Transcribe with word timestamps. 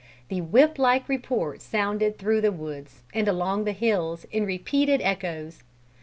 The 0.29 0.41
whip 0.41 0.79
like 0.79 1.07
report 1.07 1.57
resounded 1.57 2.17
through 2.17 2.41
the 2.41 2.51
woods, 2.51 3.03
and 3.13 3.27
along 3.27 3.65
the 3.65 3.71
hills, 3.71 4.25
in 4.31 4.47
repeated 4.47 4.99
echoes. 4.99 5.61